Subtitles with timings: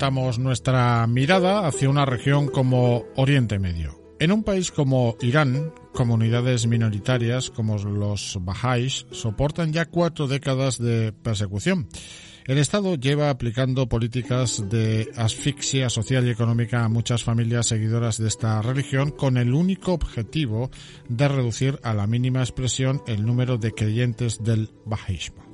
[0.00, 4.00] orientamos nuestra mirada hacia una región como Oriente Medio.
[4.18, 11.12] En un país como Irán, comunidades minoritarias como los Bahá'ís soportan ya cuatro décadas de
[11.12, 11.86] persecución.
[12.46, 18.28] El Estado lleva aplicando políticas de asfixia social y económica a muchas familias seguidoras de
[18.28, 20.70] esta religión con el único objetivo
[21.10, 25.44] de reducir a la mínima expresión el número de creyentes del bahaísmo.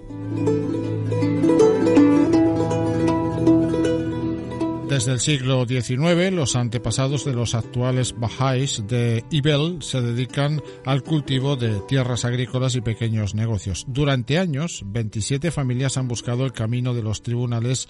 [4.96, 11.02] Desde el siglo XIX, los antepasados de los actuales Bahá'ís de Ibel se dedican al
[11.02, 13.84] cultivo de tierras agrícolas y pequeños negocios.
[13.88, 17.88] Durante años, 27 familias han buscado el camino de los tribunales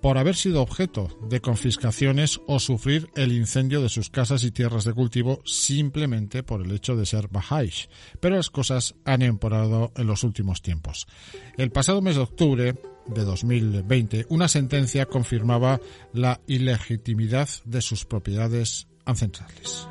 [0.00, 4.84] por haber sido objeto de confiscaciones o sufrir el incendio de sus casas y tierras
[4.84, 7.88] de cultivo simplemente por el hecho de ser Bahá'ís.
[8.20, 11.08] Pero las cosas han empeorado en los últimos tiempos.
[11.56, 12.76] El pasado mes de octubre,
[13.08, 15.80] de 2020, una sentencia confirmaba
[16.12, 19.88] la ilegitimidad de sus propiedades ancestrales.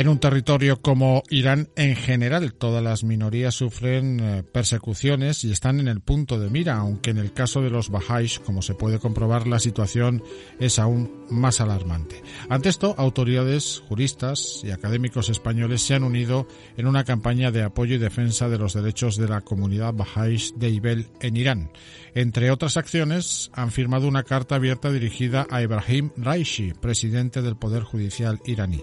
[0.00, 5.78] En un territorio como Irán, en general, todas las minorías sufren eh, persecuciones y están
[5.78, 8.98] en el punto de mira, aunque en el caso de los Bahá'ís, como se puede
[8.98, 10.22] comprobar, la situación
[10.58, 12.22] es aún más alarmante.
[12.48, 16.48] Ante esto, autoridades, juristas y académicos españoles se han unido
[16.78, 20.70] en una campaña de apoyo y defensa de los derechos de la comunidad Bahá'ís de
[20.70, 21.72] Ibel en Irán.
[22.14, 27.82] Entre otras acciones, han firmado una carta abierta dirigida a Ibrahim Raisi, presidente del Poder
[27.82, 28.82] Judicial iraní.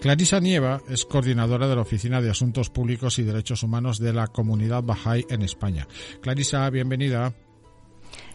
[0.00, 0.55] Clarisa Nieva
[0.88, 5.26] es coordinadora de la Oficina de Asuntos Públicos y Derechos Humanos de la Comunidad Bahá'í
[5.28, 5.86] en España.
[6.22, 7.34] Clarisa, bienvenida.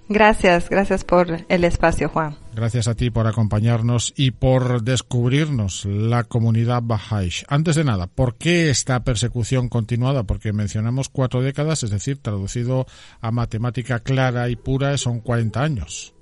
[0.07, 2.37] Gracias, gracias por el espacio, Juan.
[2.53, 7.43] Gracias a ti por acompañarnos y por descubrirnos la comunidad Bahá'í.
[7.47, 10.21] Antes de nada, ¿por qué esta persecución continuada?
[10.21, 12.85] Porque mencionamos cuatro décadas, es decir, traducido
[13.19, 16.13] a matemática clara y pura, son 40 años.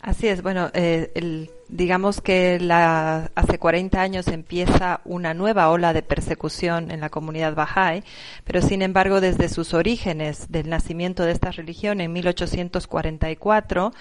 [0.00, 5.94] Así es, bueno, eh, el, digamos que la, hace 40 años empieza una nueva ola
[5.94, 8.04] de persecución en la comunidad Bahá'í,
[8.44, 13.92] pero sin embargo desde sus orígenes del nacimiento de esta religión en 1844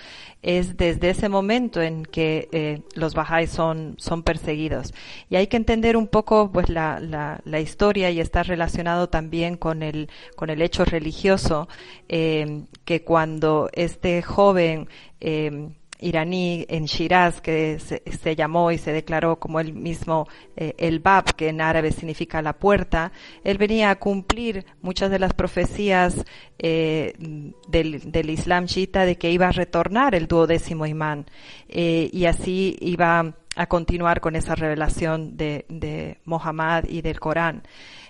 [0.41, 4.93] es desde ese momento en que eh, los Bahá'í son, son perseguidos.
[5.29, 9.55] Y hay que entender un poco pues la, la, la historia y está relacionado también
[9.55, 11.69] con el, con el hecho religioso
[12.09, 14.89] eh, que cuando este joven
[15.21, 15.69] eh,
[16.01, 21.35] iraní en Shiraz que se, llamó y se declaró como el mismo eh, el Bab,
[21.35, 23.11] que en árabe significa la puerta,
[23.43, 26.25] él venía a cumplir muchas de las profecías
[26.59, 27.13] eh,
[27.67, 31.25] del, del, Islam chiita de que iba a retornar el duodécimo imán.
[31.69, 37.63] Eh, y así iba a continuar con esa revelación de, de Mohammed y del Corán.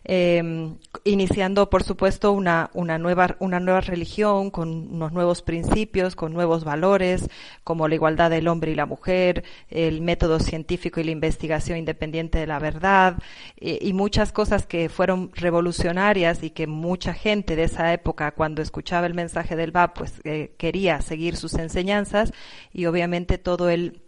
[0.04, 6.34] Eh, iniciando, por supuesto, una, una, nueva, una nueva religión con unos nuevos principios, con
[6.34, 7.30] nuevos valores,
[7.64, 12.40] como la igualdad del hombre y la mujer, el método científico y la investigación independiente
[12.40, 13.18] de la verdad,
[13.56, 19.06] y muchas cosas que fueron revolucionarias y que mucha gente de esa época, cuando escuchaba
[19.06, 22.34] el mensaje del BAP, pues eh, quería seguir sus enseñanzas,
[22.74, 24.02] y obviamente todo el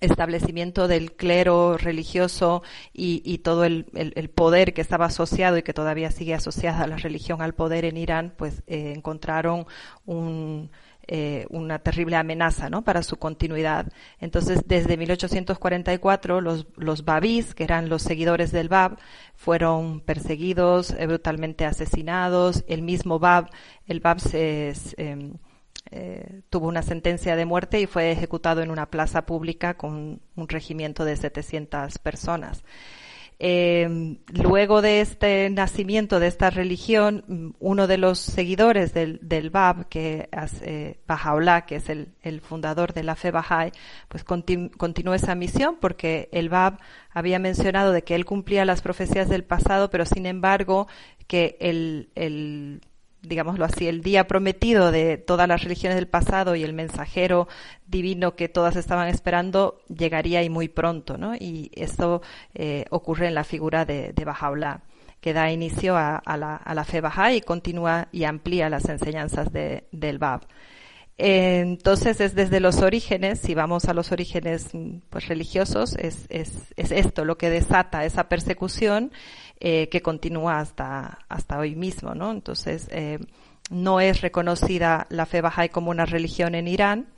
[0.00, 2.62] establecimiento del clero religioso
[2.92, 6.84] y, y todo el, el, el, poder que estaba asociado y que todavía sigue asociada
[6.84, 9.66] a la religión al poder en Irán, pues eh, encontraron
[10.06, 10.70] un,
[11.12, 12.82] eh, una terrible amenaza ¿no?
[12.82, 13.92] para su continuidad.
[14.20, 18.96] Entonces, desde 1844, los, los babís, que eran los seguidores del Bab,
[19.34, 22.64] fueron perseguidos, eh, brutalmente asesinados.
[22.68, 23.50] El mismo Bab,
[23.86, 24.72] el Bab se...
[24.98, 25.32] Eh,
[25.90, 30.48] eh, tuvo una sentencia de muerte y fue ejecutado en una plaza pública con un
[30.48, 32.62] regimiento de 700 personas.
[33.42, 40.28] Eh, luego de este nacimiento de esta religión, uno de los seguidores del, Bab, que
[40.30, 41.00] es eh,
[41.66, 43.72] que es el, fundador de la fe Bahá'í,
[44.08, 46.80] pues continu continuó esa misión porque el Bab
[47.10, 50.86] había mencionado de que él cumplía las profecías del pasado, pero sin embargo
[51.26, 52.82] que el
[53.22, 57.48] digámoslo así, el día prometido de todas las religiones del pasado y el mensajero
[57.86, 61.34] divino que todas estaban esperando llegaría y muy pronto, ¿no?
[61.34, 62.22] Y esto
[62.54, 64.24] eh, ocurre en la figura de, de
[65.20, 69.52] que da inicio a, la, a, la, fe Bahá'í y continúa y amplía las enseñanzas
[69.52, 70.42] de, del Bab.
[71.18, 74.70] Entonces es desde los orígenes, si vamos a los orígenes
[75.10, 79.12] pues, religiosos, es, es, es esto lo que desata esa persecución
[79.60, 82.30] eh, que continúa hasta, hasta hoy mismo, ¿no?
[82.30, 83.18] Entonces, eh,
[83.70, 87.08] no es reconocida la fe Bahá'í como una religión en Irán.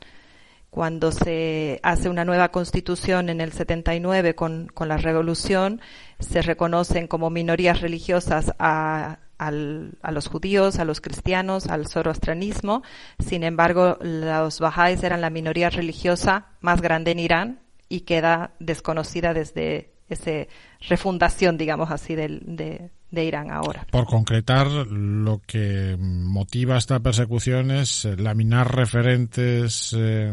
[0.68, 5.80] Cuando se hace una nueva constitución en el 79 con, con la revolución,
[6.18, 9.18] se reconocen como minorías religiosas a,
[9.48, 12.82] a los judíos, a los cristianos, al zoroastrianismo.
[13.18, 19.34] Sin embargo, los bahá'ís eran la minoría religiosa más grande en Irán y queda desconocida
[19.34, 20.46] desde esa
[20.88, 23.86] refundación, digamos así, de, Irán ahora.
[23.90, 30.32] Por concretar, lo que motiva esta persecución es eh, laminar referentes eh,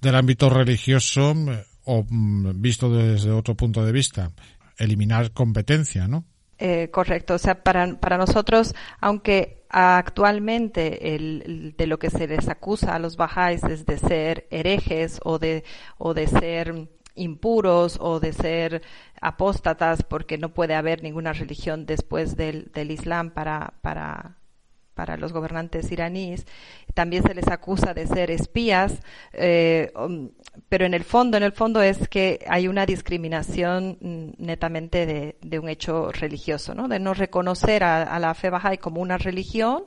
[0.00, 4.32] del ámbito religioso eh, o mm, visto desde otro punto de vista,
[4.76, 6.24] eliminar competencia, ¿no?
[6.58, 7.34] Eh, correcto.
[7.34, 13.00] O sea, para, para nosotros, aunque actualmente el, de lo que se les acusa a
[13.00, 15.64] los bajáis es de ser herejes o de,
[15.98, 18.82] o de ser impuros o de ser
[19.20, 24.36] apóstatas porque no puede haber ninguna religión después del, del Islam para, para,
[24.94, 26.46] para los gobernantes iraníes.
[26.94, 29.00] También se les acusa de ser espías,
[29.32, 30.30] eh, um,
[30.68, 35.58] pero en el fondo, en el fondo es que hay una discriminación mm, netamente de,
[35.58, 36.88] un hecho religioso, ¿no?
[36.88, 39.84] De no reconocer a, la fe bahá'í como una religión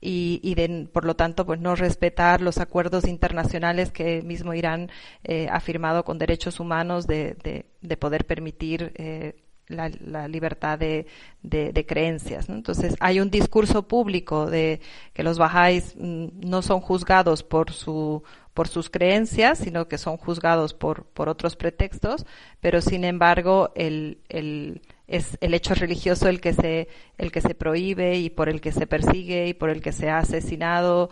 [0.00, 4.90] y, y, de, por lo tanto, pues no respetar los acuerdos internacionales que mismo Irán
[5.24, 9.34] eh, ha firmado con derechos humanos de, de, de poder permitir eh,
[9.68, 11.06] la, libertad de,
[11.42, 12.48] de, creencias.
[12.48, 14.80] Entonces, hay un discurso público de
[15.12, 18.22] que los bajáis mm, no son juzgados por su
[18.54, 22.24] por sus creencias, sino que son juzgados por, por otros pretextos,
[22.58, 26.88] pero sin embargo el, el, es el hecho religioso el que se
[27.18, 30.08] el que se prohíbe y por el que se persigue y por el que se
[30.08, 31.10] ha asesinado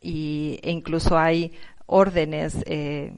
[0.00, 1.54] y, e incluso hay
[1.86, 3.12] órdenes eh,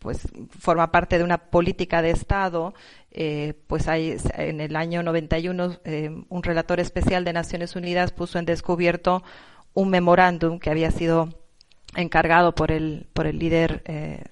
[0.00, 0.26] pues
[0.58, 2.74] forma parte de una política de Estado,
[3.12, 8.38] eh, pues hay en el año 91 eh, un relator especial de Naciones Unidas puso
[8.38, 9.22] en descubierto
[9.74, 11.28] un memorándum que había sido
[11.94, 14.24] encargado por el por el líder eh,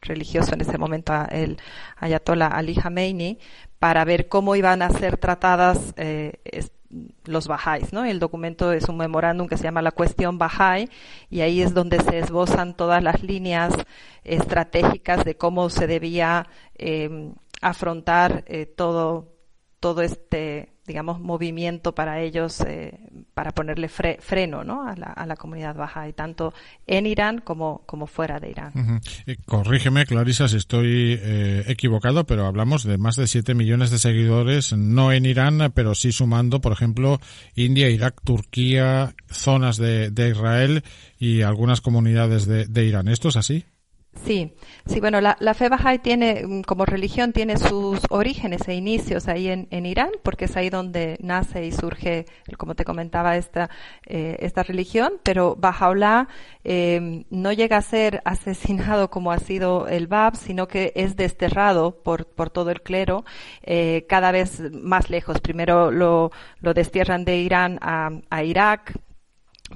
[0.00, 1.58] religioso en ese momento, el
[1.96, 3.38] Ayatollah Ali Khamenei,
[3.78, 6.40] para ver cómo iban a ser tratadas eh,
[7.24, 8.04] los Bahá'ís, ¿no?
[8.04, 10.88] El documento es un memorándum que se llama la cuestión Bahá'í
[11.30, 13.74] y ahí es donde se esbozan todas las líneas
[14.24, 16.46] estratégicas de cómo se debía
[16.76, 19.37] eh, afrontar eh, todo,
[19.80, 22.98] todo este digamos, movimiento para ellos, eh,
[23.34, 24.88] para ponerle freno ¿no?
[24.88, 26.54] a, la, a la comunidad baja, y tanto
[26.86, 29.00] en Irán como, como fuera de Irán.
[29.46, 34.72] corrígeme, Clarisa, si estoy eh, equivocado, pero hablamos de más de 7 millones de seguidores,
[34.72, 37.20] no en Irán, pero sí sumando, por ejemplo,
[37.54, 40.82] India, Irak, Turquía, zonas de, de Israel
[41.18, 43.08] y algunas comunidades de, de Irán.
[43.08, 43.66] ¿Esto es así?
[44.14, 44.52] Sí,
[44.86, 49.48] sí, bueno, la, fe Bahá'í tiene, mm, como religión, tiene sus orígenes e inicios ahí
[49.48, 52.26] en, en Irán, porque es ahí donde nace y surge,
[52.56, 53.70] como te comentaba, esta,
[54.06, 56.28] eh, esta religión, pero Bahá'u'lláh
[56.64, 62.02] eh, no llega a ser asesinado como ha sido el Bab, sino que es desterrado
[62.02, 63.24] por, por todo el clero
[63.62, 65.40] eh, cada vez más lejos.
[65.40, 68.98] Primero lo, lo destierran de Irán a, a Irak,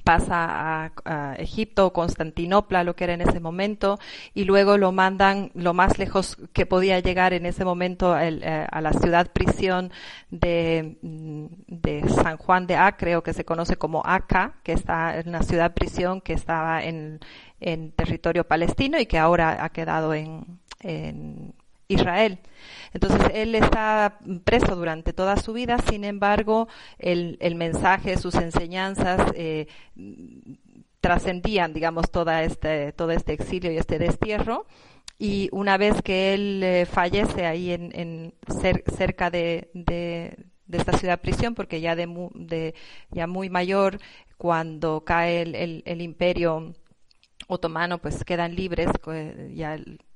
[0.05, 3.99] pasa a, Egipto, Constantinopla, lo que era en ese momento,
[4.35, 8.81] y luego lo mandan lo más lejos que podía llegar en ese momento eh, a
[8.81, 9.93] la ciudad prisión
[10.31, 15.19] de, mm, de, San Juan de Acre, o que se conoce como Aca, que está
[15.19, 17.21] en una ciudad prisión que estaba en,
[17.61, 21.55] en territorio palestino y que ahora ha quedado en, en
[21.93, 22.39] Israel.
[22.93, 26.69] Entonces, él está preso durante toda su vida, sin embargo,
[26.99, 29.67] el, mensaje, sus enseñanzas eh,
[31.01, 34.67] trascendían, digamos, toda este, todo este exilio y este destierro.
[35.19, 38.35] Y una vez que él eh, fallece ahí en,
[38.97, 39.71] cerca de,
[40.71, 42.75] esta ciudad prisión, porque ya de, de
[43.11, 43.99] ya muy mayor,
[44.37, 46.75] cuando cae el, el, el imperio
[47.49, 49.53] otomano, pues quedan libres, eh,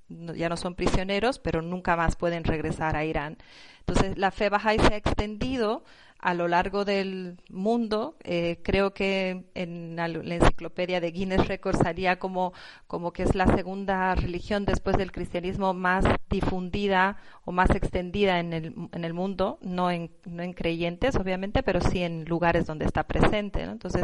[0.08, 3.38] ya no son prisioneros, pero nunca más pueden regresar a Irán.
[3.80, 5.84] Entonces, la fe Bahá'í se ha extendido
[6.18, 8.16] a lo largo del mundo.
[8.24, 12.52] Eh, creo que en la, enciclopedia de Guinness Records salía como,
[12.86, 18.52] como que es la segunda religión después del cristianismo más difundida o más extendida en
[18.52, 22.86] el, en el mundo, no en, no en creyentes, obviamente, pero sí en lugares donde
[22.86, 23.62] está presente.
[23.62, 24.02] Entonces,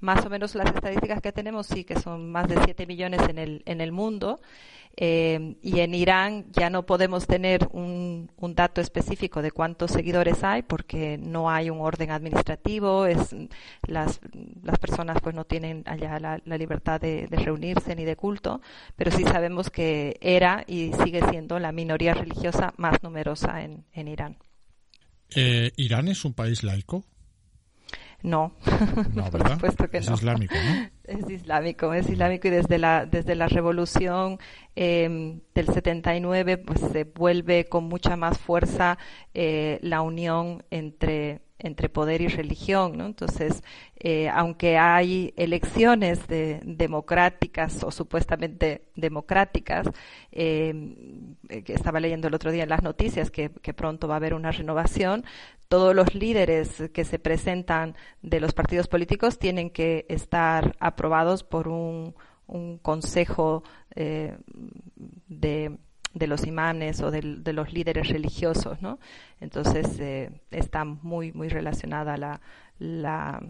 [0.00, 3.38] más o menos las estadísticas que tenemos sí que son más de 7 millones en
[3.38, 4.40] el, en el mundo.
[5.00, 10.42] Eh, y en Irán ya no podemos tener un, un, dato específico de cuántos seguidores
[10.42, 13.32] hay porque no hay un orden administrativo, es,
[13.86, 14.18] las,
[14.60, 18.60] las personas pues no tienen allá la, libertad de, reunirse ni de culto,
[18.96, 24.08] pero sí sabemos que era y sigue siendo la minoría religiosa más numerosa en, en
[24.08, 24.36] Irán.
[25.32, 27.04] Eh, ¿Irán es un país laico?
[28.22, 28.52] No,
[29.14, 30.88] no por supuesto que es islámico, ¿no?
[31.04, 34.38] Es islámico, es islámico y desde la desde la revolución
[34.74, 38.98] eh, del 79 pues se vuelve con mucha más fuerza
[39.34, 43.06] eh, la unión entre entre poder y religión, ¿no?
[43.06, 43.62] Entonces,
[43.96, 49.88] eh, aunque hay elecciones de, democráticas o supuestamente democráticas,
[50.30, 50.94] eh,
[51.64, 54.52] que estaba leyendo el otro día en las noticias que, pronto va a haber una
[54.52, 55.24] renovación,
[55.68, 61.68] todos los líderes que se presentan de los partidos políticos tienen que estar aprobados por
[61.68, 62.14] un,
[62.80, 63.62] consejo
[63.94, 64.38] eh,
[65.28, 65.78] de
[66.26, 68.98] los imanes o de, los líderes religiosos, ¿no?
[69.40, 72.40] Entonces eh, está muy muy relacionada la,
[72.78, 73.42] la,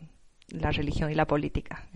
[0.49, 1.87] religión y la política.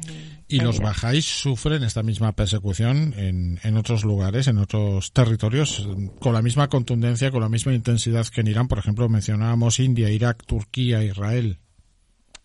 [0.49, 5.88] ¿Y los bajáis sufren esta misma persecución en, en otros lugares, en otros territorios,
[6.21, 8.68] con la misma contundencia, con la misma intensidad que en Irán?
[8.68, 11.59] Por ejemplo, mencionábamos India, Irak, Turquía, Israel.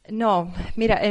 [0.09, 1.01] No, mira,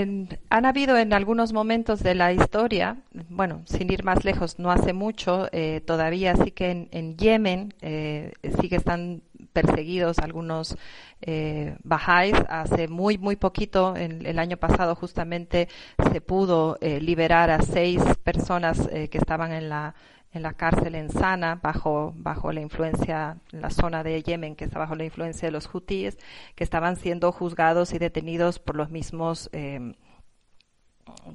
[0.48, 2.96] han habido en algunos momentos de la historia,
[3.28, 8.32] bueno, sin ir más lejos, no hace mucho, eh, todavía sí que en, Yemen eh,
[8.60, 9.22] sí que están
[9.56, 10.76] perseguidos algunos
[11.22, 12.34] eh, bajáis.
[12.48, 15.68] Hace muy, muy poquito, en, el año pasado justamente,
[16.12, 19.94] se pudo eh, liberar a seis personas que estaban en la
[20.36, 24.64] en la cárcel en Sana bajo, bajo la influencia, en la zona de Yemen que
[24.64, 26.18] está bajo la influencia de los hutíes,
[26.54, 29.94] que estaban siendo juzgados y detenidos por los mismos eh,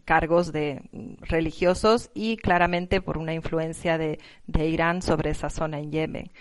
[0.06, 0.82] cargos de
[1.22, 4.20] religiosos y claramente por una influencia de,
[4.54, 6.32] Irán sobre esa zona en Yemen.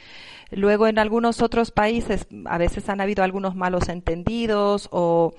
[0.50, 5.32] Luego en algunos otros países a veces han habido algunos malos entendidos o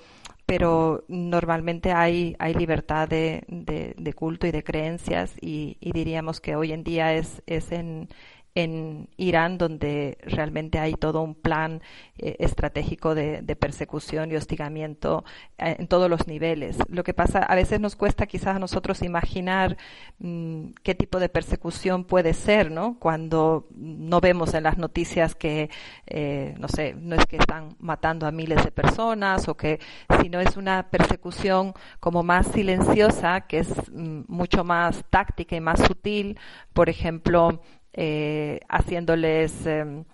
[0.46, 6.58] pero normalmente hay, hay libertad de, de, culto y de creencias y, y, diríamos que
[6.58, 8.10] hoy en día es, es en,
[8.54, 11.82] en Irán, donde realmente hay todo un plan
[12.18, 15.24] eh, estratégico de, persecución y hostigamiento
[15.58, 16.78] eh, en todos los niveles.
[16.90, 19.78] Lo que pasa, a veces nos cuesta quizás a nosotros imaginar
[20.20, 22.98] mm, qué tipo de persecución puede ser, ¿no?
[23.00, 25.70] Cuando no vemos en las noticias que,
[26.08, 29.80] eh, no sé, no es que están matando a miles de personas o que,
[30.22, 35.80] sino es una persecución como más silenciosa, que es mm, mucho más táctica y más
[35.82, 36.38] sutil.
[36.74, 37.62] Por ejemplo,
[37.94, 40.06] eh, haciéndoles em,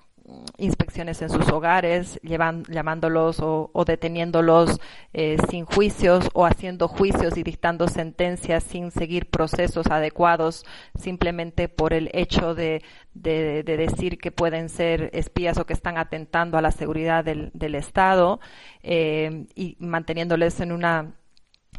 [0.57, 4.79] inspecciones en sus hogares, llamándolos o, deteniéndolos
[5.13, 10.65] eh, sin juicios o haciendo juicios y dictando sentencias sin seguir procesos adecuados
[10.99, 16.57] simplemente por el hecho de, de, decir que pueden ser espías o que están atentando
[16.57, 18.39] a la seguridad del, del Estado
[18.83, 21.13] eh, y manteniéndoles en una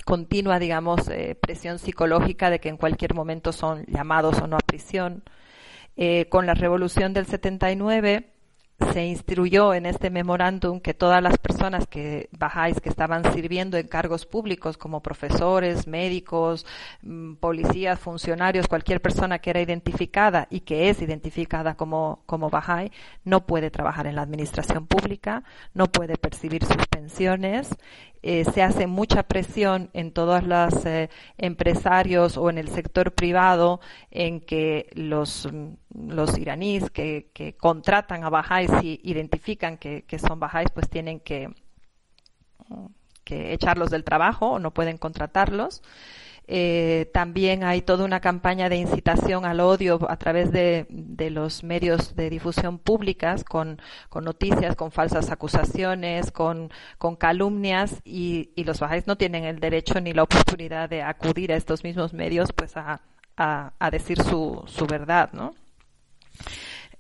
[0.04, 5.22] continua, digamos, presión psicológica de que en cualquier momento son llamados o no a prisión.
[6.00, 8.30] Eh, con la revolución del 79
[8.92, 13.88] se instruyó en este memorándum que todas las personas que bajáis que estaban sirviendo en
[13.88, 16.64] cargos públicos como profesores, médicos,
[17.02, 22.48] mm, policías, funcionarios, cualquier persona que era identificada y que es identificada como, como
[23.24, 25.42] no puede trabajar en la administración pública,
[25.74, 27.76] no puede percibir sus pensiones
[28.22, 33.80] eh, se hace mucha presión en todos los eh, empresarios o en el sector privado
[34.10, 35.48] en que los,
[35.94, 41.20] los iraníes que, que contratan a bajáis y identifican que, que son bajáis, pues tienen
[41.20, 41.48] que,
[43.24, 45.82] que echarlos del trabajo o no pueden contratarlos.
[46.50, 50.86] Eh, también hay toda una campaña de incitación al odio a través de,
[51.30, 53.82] los medios de difusión públicas con,
[54.22, 56.70] noticias, con falsas acusaciones, con,
[57.18, 61.84] calumnias y, los bajáis no tienen el derecho ni la oportunidad de acudir a estos
[61.84, 63.02] mismos medios pues a,
[63.36, 65.54] a decir su, su verdad, ¿no?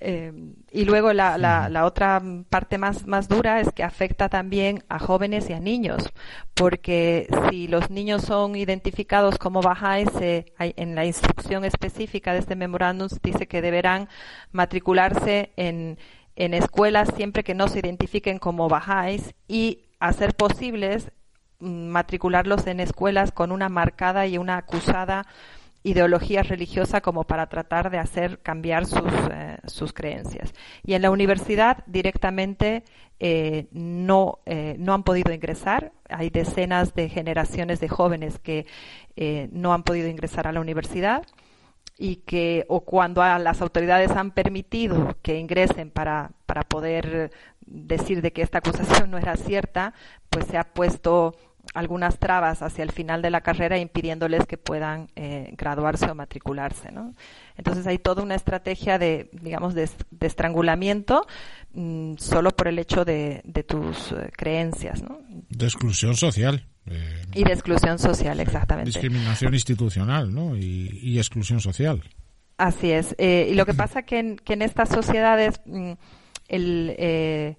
[0.00, 0.32] Eh,
[0.70, 5.50] y luego la, la, otra parte más, más dura es que afecta también a jóvenes
[5.50, 6.12] y a niños,
[6.54, 13.08] porque si los niños son identificados como bajáis, en la instrucción específica de este memorándum
[13.22, 14.08] dice que deberán
[14.52, 15.98] matricularse en,
[16.36, 21.10] en escuelas siempre que no se identifiquen como bajáis y hacer posibles
[21.58, 25.26] mm, matricularlos en escuelas con una marcada y una acusada
[25.82, 30.52] ideología religiosa como para tratar de hacer cambiar sus, eh, sus creencias.
[30.84, 32.84] Y en la universidad directamente
[33.20, 35.92] eh, no, eh, no han podido ingresar.
[36.08, 38.66] Hay decenas de generaciones de jóvenes que
[39.50, 41.26] no han podido ingresar a la universidad
[41.98, 48.32] y que o cuando las autoridades han permitido que ingresen para, para poder decir de
[48.32, 49.92] que esta acusación no era cierta,
[50.30, 51.34] pues se ha puesto
[51.74, 56.90] algunas trabas hacia el final de la carrera impidiéndoles que puedan eh, graduarse o matricularse.
[56.92, 57.14] ¿no?
[57.56, 59.88] Entonces hay toda una estrategia de, digamos, de,
[60.20, 61.26] estrangulamiento
[61.72, 65.02] mm, solo por el hecho de, tus eh, creencias.
[65.02, 65.20] ¿no?
[65.48, 66.66] De exclusión social.
[66.86, 68.90] Eh, y de exclusión social, exactamente.
[68.90, 70.56] Discriminación institucional ¿no?
[70.56, 72.02] y, exclusión social.
[72.56, 73.14] Así es.
[73.18, 75.92] y lo que pasa que en, que en estas sociedades mm,
[76.48, 77.56] el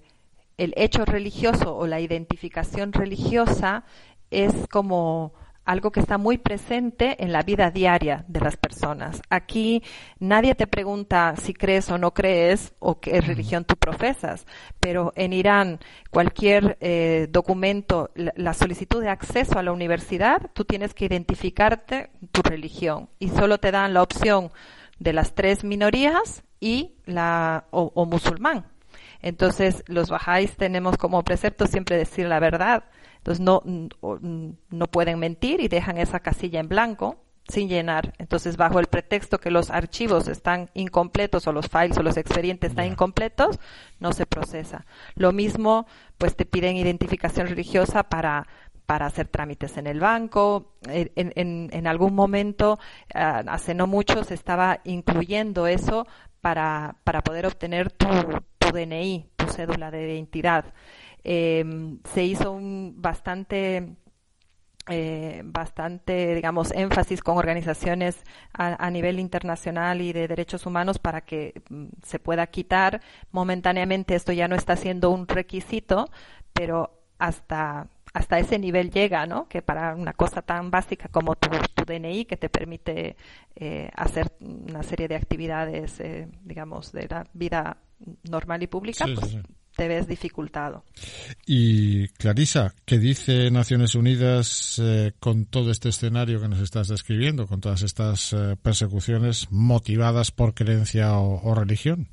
[0.60, 3.84] el hecho religioso o la identificación religiosa
[4.30, 5.32] es como
[5.64, 9.22] algo que está muy presente en la vida diaria de las personas.
[9.30, 9.82] Aquí
[10.18, 14.46] nadie te pregunta si crees o no crees o qué religión tú profesas,
[14.80, 20.92] pero en Irán cualquier eh, documento, la, solicitud de acceso a la universidad, tú tienes
[20.92, 24.50] que identificarte tu religión y solo te dan la opción
[24.98, 28.66] de las tres minorías y la o, musulmán.
[29.22, 32.84] Entonces los bajáis tenemos como precepto siempre decir la verdad
[33.20, 33.62] entonces no,
[34.70, 38.14] no pueden mentir y dejan esa casilla en blanco sin llenar.
[38.18, 42.70] Entonces, bajo el pretexto que los archivos están incompletos o los files o los expedientes
[42.70, 43.58] están incompletos,
[43.98, 44.86] no se procesa.
[45.16, 45.86] Lo mismo,
[46.16, 48.46] pues te piden identificación religiosa para
[48.86, 50.72] para hacer trámites en el banco.
[50.88, 52.80] En, en, en algún momento,
[53.14, 56.08] ah, hace no mucho, se estaba incluyendo eso
[56.40, 58.08] para, para poder obtener tu,
[58.60, 60.66] tu DNI, tu cédula de identidad.
[61.24, 61.64] Eh,
[62.04, 63.96] se hizo un bastante
[64.88, 71.62] eh, bastante, digamos, énfasis con organizaciones a, nivel internacional y de derechos humanos para que
[71.68, 73.00] mm, se pueda quitar.
[73.30, 76.10] Momentáneamente esto ya no está siendo un requisito,
[76.52, 79.48] pero hasta hasta ese nivel llega, ¿no?
[79.48, 81.48] Que para una cosa tan básica como tu,
[81.86, 83.16] DNI, que te permite
[83.54, 87.76] eh, hacer una serie de actividades, eh, digamos, de la vida
[88.28, 89.38] normal y pública, pues
[89.76, 90.84] te ves dificultado.
[91.46, 97.46] Y Clarisa, ¿qué dice Naciones Unidas eh, con todo este escenario que nos estás describiendo,
[97.46, 102.08] con todas estas eh, persecuciones motivadas por creencia o, religión?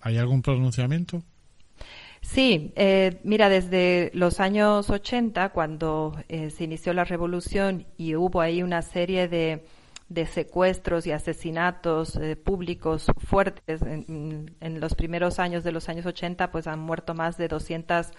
[0.00, 1.22] ¿Hay algún pronunciamiento?
[2.22, 8.62] Sí, eh, mira, desde los años 80, cuando se inició la revolución y hubo ahí
[8.62, 9.64] una serie de
[10.10, 13.80] de secuestros y asesinatos eh, públicos fuertes.
[13.80, 18.10] En, los primeros años de los años 80, pues han muerto más de 200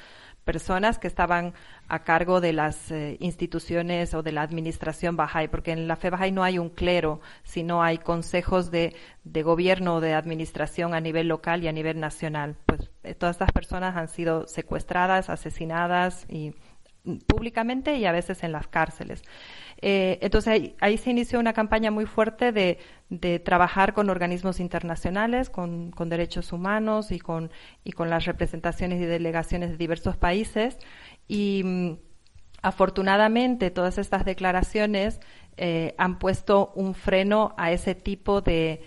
[0.46, 1.54] personas que estaban
[1.90, 6.10] a cargo de las eh, instituciones o de la administración Bahá'í, porque en la fe
[6.10, 11.02] Bahá'í no hay un clero, sino hay consejos de, de gobierno o de administración a
[11.02, 12.56] nivel local y a nivel nacional.
[12.66, 16.56] Pues eh, todas estas personas han sido secuestradas, asesinadas y
[17.28, 19.24] públicamente y a veces en las cárceles.
[19.82, 22.80] Eh, entonces ahí, se inició una campaña muy fuerte de,
[23.44, 27.50] trabajar con organismos internacionales, con, derechos humanos y con,
[27.98, 30.78] las representaciones y delegaciones de diversos países.
[31.28, 31.92] Y mm,
[32.62, 35.20] afortunadamente todas estas declaraciones
[35.58, 38.84] eh, han puesto un freno a ese tipo de,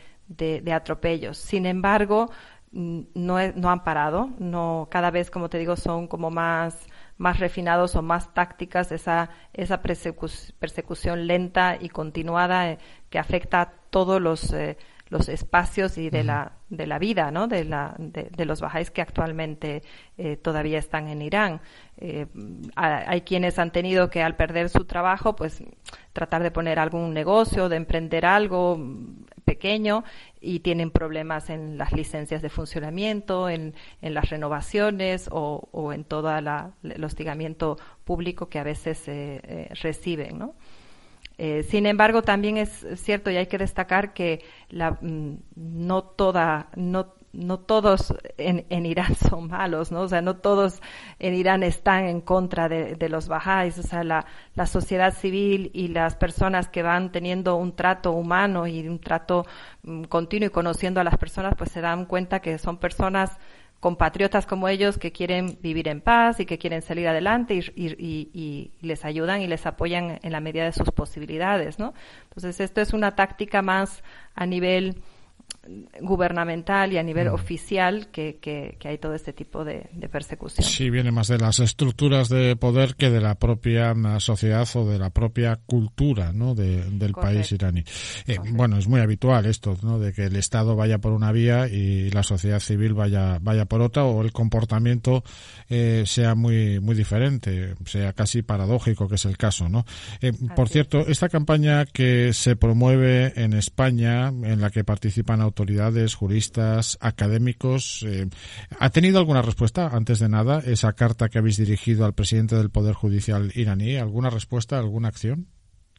[0.73, 1.37] atropellos.
[1.39, 2.31] Sin embargo,
[2.71, 4.31] mm, no, han parado.
[4.91, 9.83] Cada vez, como te digo, son como más más refinados o más tácticas, esa, esa
[9.83, 12.79] persecución lenta y continuada eh,
[13.11, 14.77] que afecta a todos los, eh,
[15.09, 17.47] los espacios y de, la, de la vida ¿no?
[17.47, 19.83] de, la, de, los bajáis que actualmente
[20.19, 21.61] eh, todavía están en Irán.
[22.75, 25.63] hay quienes han tenido que al perder su trabajo, pues
[26.13, 28.77] tratar de poner algún negocio, de emprender algo
[29.55, 30.05] pequeño
[30.41, 36.05] y tienen problemas en las licencias de funcionamiento, en, en las renovaciones o, o en
[36.05, 40.55] todo el hostigamiento público que a veces eh, reciben, ¿no?
[41.37, 46.69] Eh, sin embargo, también es cierto y hay que destacar que la, mm, no toda,
[47.35, 50.03] no todos en, en, Irán son malos, ¿no?
[50.03, 50.81] O sea, no todos
[51.19, 53.79] en Irán están en contra de, de los bajáis.
[53.79, 58.67] O sea, la, la, sociedad civil y las personas que van teniendo un trato humano
[58.67, 59.47] y un trato
[59.83, 63.39] mm, continuo y conociendo a las personas, pues se dan cuenta que son personas
[63.85, 68.31] compatriotas como ellos que quieren vivir en paz y que quieren salir adelante y, y,
[68.33, 71.93] y, les ayudan y les apoyan en la medida de sus posibilidades, ¿no?
[72.23, 74.03] Entonces, esto es una táctica más
[74.35, 75.03] a nivel
[76.01, 77.35] gubernamental y a nivel mm.
[77.35, 80.67] oficial que, que, hay todo este tipo de, persecución.
[80.67, 84.89] Sí, viene más de las estructuras de poder que de la propia mm, sociedad o
[84.89, 86.55] de la propia cultura ¿no?
[86.55, 87.85] del país iraní.
[88.27, 89.99] Eh, bueno, es muy habitual esto, ¿no?
[89.99, 93.81] de que el Estado vaya por una vía y la sociedad civil vaya, vaya por
[93.81, 95.25] otra o el comportamiento
[95.69, 99.69] eh, sea muy, muy diferente, sea casi paradójico, que es el caso.
[99.69, 99.85] ¿no?
[100.21, 105.54] Eh, por cierto, esta campaña que se promueve en España, en la que participan autoridades,
[106.15, 108.05] juristas, académicos.
[108.07, 108.29] Eh,
[108.79, 112.71] ¿Ha tenido alguna respuesta, antes de nada, esa carta que habéis dirigido al presidente del
[112.71, 113.97] Poder Judicial iraní?
[113.97, 115.49] ¿Alguna respuesta, alguna acción?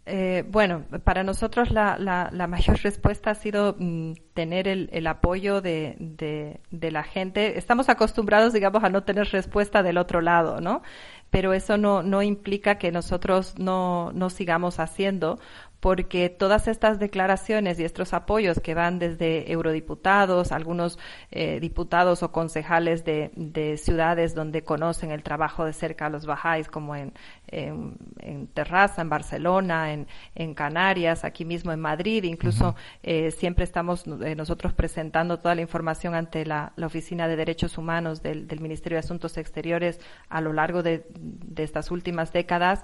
[0.08, 6.60] Eh, bueno, para nosotros la, la, mayor respuesta ha sido mm, tener el, apoyo de,
[6.70, 7.58] la gente.
[7.58, 10.84] Estamos acostumbrados, digamos, a no tener respuesta del otro lado, ¿no?
[11.32, 15.40] Pero eso no, implica que nosotros no, no sigamos haciendo,
[15.86, 20.98] porque todas estas declaraciones y estos apoyos que van desde eurodiputados, algunos
[21.30, 26.70] eh, diputados o concejales de, ciudades donde conocen el trabajo de cerca a los bajáis,
[26.70, 27.14] como en,
[27.50, 34.06] en, Terraza, en Barcelona, en, en, Canarias, aquí mismo en Madrid, incluso eh, siempre estamos
[34.08, 39.02] eh, nosotros presentando toda la información ante la, Oficina de Derechos Humanos del, Ministerio de
[39.02, 42.82] Asuntos Exteriores a lo largo de, de estas últimas décadas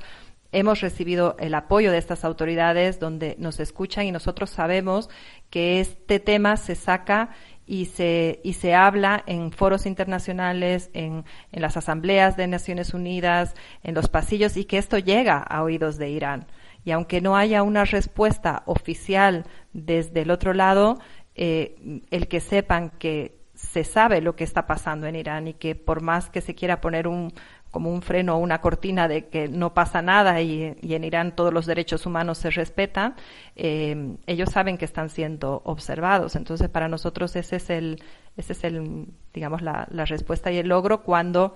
[0.52, 5.10] hemos recibido el apoyo de estas autoridades donde nos escuchan y nosotros sabemos
[5.50, 7.30] que este tema se saca
[7.66, 13.56] y se, y se habla en foros internacionales, en, en las asambleas de Naciones Unidas,
[13.84, 16.48] en los pasillos y que esto llega a oídos de Irán.
[16.84, 21.00] Y aunque no haya una respuesta oficial desde el otro lado,
[21.36, 25.76] eh, el que sepan que se sabe lo que está pasando en Irán y que
[25.76, 27.32] por más que se quiera poner un,
[27.72, 31.54] como un freno o una cortina de que no pasa nada y, en Irán todos
[31.54, 33.16] los derechos humanos se respetan,
[33.56, 36.36] eh, ellos saben que están siendo observados.
[36.36, 38.04] Entonces, para nosotros ese es el,
[38.36, 41.56] ese es el, digamos, la, respuesta y el logro cuando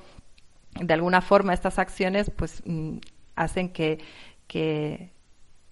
[0.79, 2.97] de alguna forma estas acciones, pues, mm,
[3.35, 3.99] hacen que,
[4.47, 5.11] que,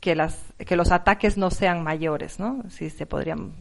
[0.02, 2.64] que, las, que los ataques no sean mayores, ¿no?
[2.70, 3.54] Si se podrían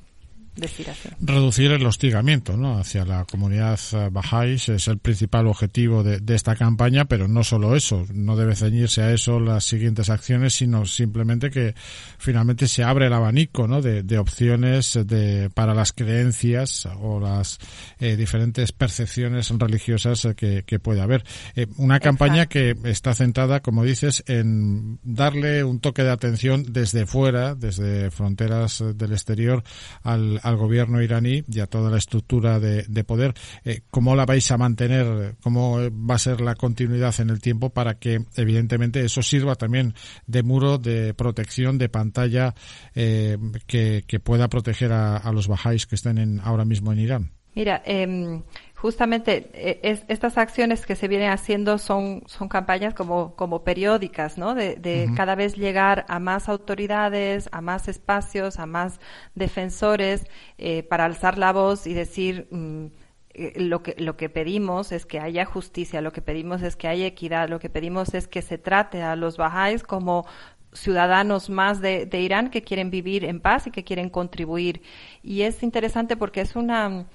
[1.20, 2.78] Reducir el hostigamiento ¿no?
[2.78, 7.74] hacia la comunidad eh, bahá'í es el principal objetivo de, esta campaña, pero no solo
[7.74, 11.74] eso, no debe ceñirse a eso las siguientes acciones, sino simplemente que
[12.18, 13.80] finalmente se abre el abanico ¿no?
[13.80, 17.58] de, opciones de, para las creencias o las
[17.98, 21.24] eh, diferentes percepciones religiosas que, puede haber.
[21.54, 27.06] Eh, una campaña que está centrada, como dices, en darle un toque de atención desde
[27.06, 29.62] fuera, desde fronteras del exterior,
[30.02, 33.34] al, al gobierno iraní y a toda la estructura de, poder.
[33.64, 35.36] Eh, ¿Cómo la vais a mantener?
[35.42, 39.94] ¿Cómo va a ser la continuidad en el tiempo para que, evidentemente, eso sirva también
[40.26, 42.54] de muro de protección, de pantalla
[42.94, 47.32] eh, que, pueda proteger a, los bajáis que estén ahora mismo en Irán?
[47.54, 48.40] Mira, eh,
[48.82, 54.56] justamente eh, estas acciones que se vienen haciendo son, son campañas como, como periódicas, ¿no?
[54.56, 58.98] De, cada vez llegar a más autoridades, a más espacios, a más
[59.36, 60.26] defensores,
[60.58, 62.86] eh, para alzar la voz y decir, mm,
[63.34, 66.88] eh, lo que, lo que pedimos es que haya justicia, lo que pedimos es que
[66.88, 70.26] haya equidad, lo que pedimos es que se trate a los bajáis como
[70.72, 74.82] ciudadanos más de, de Irán que quieren vivir en paz y que quieren contribuir.
[75.22, 77.06] Y es interesante porque es una,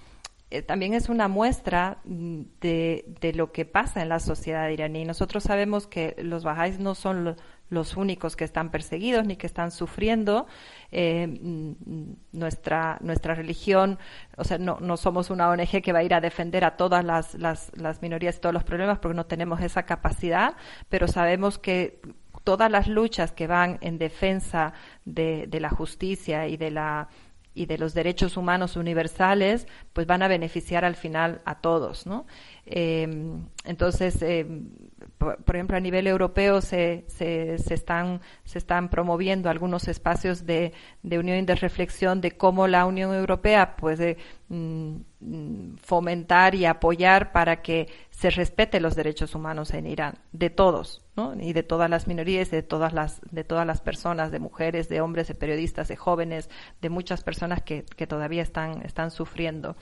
[0.50, 5.04] eh, también es una muestra mm, de, de, lo que pasa en la sociedad iraní.
[5.04, 7.36] Nosotros sabemos que los bajáis no son
[7.70, 10.48] los únicos que están perseguidos ni que están sufriendo.
[10.92, 14.00] Eh, mm, nuestra, nuestra religión,
[14.38, 17.04] o sea, no, no somos una ONG que va a ir a defender a todas
[17.04, 20.56] las, las, las minorías y todos los problemas porque no tenemos esa capacidad,
[20.88, 22.00] pero sabemos que
[22.46, 24.72] todas las luchas que van en defensa
[25.04, 27.10] de, de la justicia y de la
[27.58, 32.28] y de los derechos humanos universales, pues van a beneficiar al final a todos, ¿no?
[32.66, 34.70] Em, entonces, em,
[35.18, 41.18] por, ejemplo, a nivel europeo se, se, están, se están promoviendo algunos espacios de, de
[41.18, 44.18] unión y de reflexión de cómo la Unión Europea puede
[44.50, 51.04] mm, fomentar y apoyar para que se respete los derechos humanos en Irán, de todos,
[51.16, 51.34] ¿no?
[51.40, 55.02] y de todas las minorías, de todas las, de todas las personas, de mujeres, de
[55.02, 56.48] hombres, de periodistas, de jóvenes,
[56.80, 59.76] de muchas personas que, que todavía están, están sufriendo.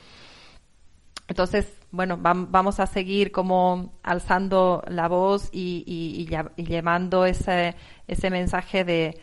[1.27, 7.75] Entonces, bueno, vamos a seguir como alzando la voz y, y, llevando ese,
[8.07, 9.19] ese mensaje de,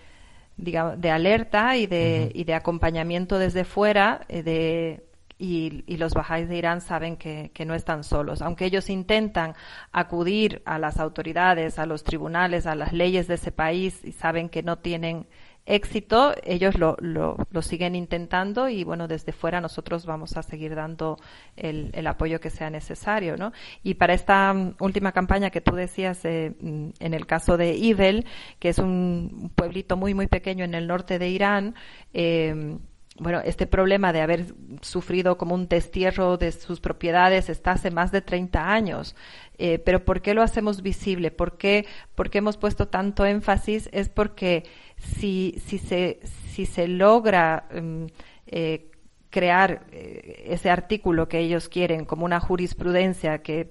[0.57, 5.07] digamos, de alerta y de, y de acompañamiento desde fuera, eh, de,
[5.39, 8.43] y, y, los bajáis de Irán saben que, que, no están solos.
[8.43, 9.55] Aunque ellos intentan
[9.93, 14.49] acudir a las autoridades, a los tribunales, a las leyes de ese país y saben
[14.49, 15.27] que no tienen
[15.65, 20.75] éxito, ellos lo, lo, lo, siguen intentando y bueno, desde fuera nosotros vamos a seguir
[20.75, 21.19] dando
[21.57, 23.53] el, el apoyo que sea necesario, ¿no?
[23.83, 27.75] Y para esta mm, última campaña que tú decías, eh, mm, en el caso de
[27.75, 28.27] Ibel,
[28.59, 31.75] que es un pueblito muy, muy pequeño en el norte de Irán,
[32.13, 32.79] eh,
[33.19, 34.47] bueno, este problema de haber
[34.81, 39.15] sufrido como un destierro de sus propiedades está hace más de 30 años.
[39.59, 41.31] Eh, pero ¿por qué lo hacemos visible?
[41.31, 43.91] ¿Por qué, ¿Por qué hemos puesto tanto énfasis?
[43.93, 44.65] Es porque
[45.03, 46.21] si, si, se,
[46.53, 48.05] si se logra mm,
[48.47, 48.91] eh,
[49.31, 53.71] crear eh, ese artículo que ellos quieren como una jurisprudencia que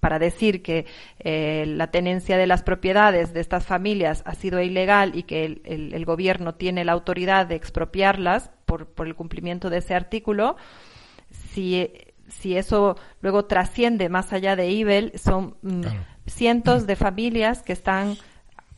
[0.00, 0.86] para decir que
[1.18, 6.04] eh, la tenencia de las propiedades de estas familias ha sido ilegal y que el,
[6.04, 10.56] gobierno tiene la autoridad de expropiarlas por, por el cumplimiento de ese artículo,
[11.30, 11.90] si,
[12.28, 15.82] si, eso luego trasciende más allá de IBEL, son mm,
[16.26, 18.16] cientos de familias que están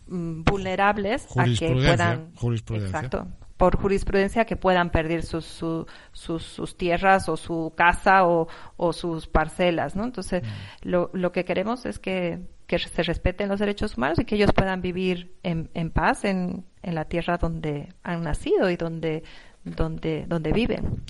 [0.07, 2.33] vulnerables a que puedan
[2.71, 8.93] exacto por jurisprudencia que puedan perder sus, sus, sus, tierras o su casa o, o
[8.93, 10.05] sus parcelas, ¿no?
[10.05, 10.89] Entonces, mm.
[10.89, 14.53] lo, lo que queremos es que, que, se respeten los derechos humanos y que ellos
[14.53, 19.23] puedan vivir en, en paz en, en la tierra donde han nacido y donde,
[19.65, 21.03] donde, donde viven.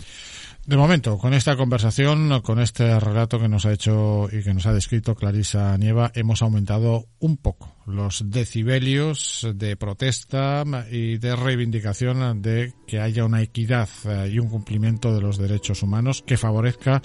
[0.66, 4.66] De momento, con esta conversación, con este relato que nos ha hecho y que nos
[4.66, 12.42] ha descrito Clarisa Nieva, hemos aumentado un poco los decibelios de protesta y de reivindicación
[12.42, 17.00] de que haya una equidad eh, y un cumplimiento de los derechos humanos que favorezca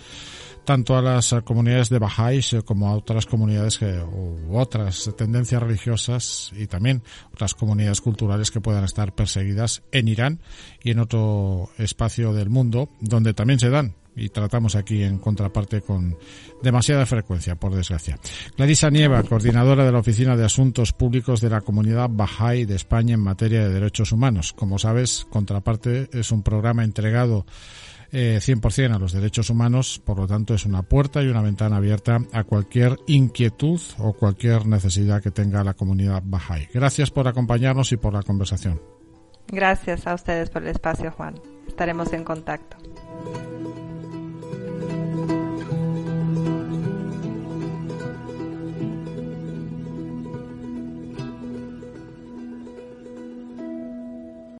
[0.65, 6.51] tanto a las comunidades de Bahá'ís como a otras comunidades que, u otras tendencias religiosas
[6.55, 10.39] y también otras comunidades culturales que puedan estar perseguidas en Irán
[10.83, 15.81] y en otro espacio del mundo donde también se dan y tratamos aquí en contraparte
[15.81, 16.17] con
[16.61, 18.19] demasiada frecuencia, por desgracia.
[18.55, 23.13] Clarisa Nieva, coordinadora de la Oficina de Asuntos Públicos de la Comunidad Bahá'í de España
[23.13, 24.53] en materia de derechos humanos.
[24.53, 27.45] Como sabes, Contraparte es un programa entregado
[28.11, 31.77] eh, 100% a los derechos humanos, por lo tanto es una puerta y una ventana
[31.77, 36.67] abierta a cualquier inquietud o cualquier necesidad que tenga la comunidad Bahá'í.
[36.73, 38.81] Gracias por acompañarnos y por la conversación.
[39.47, 41.35] Gracias a ustedes por el espacio, Juan.
[41.67, 42.77] Estaremos en contacto.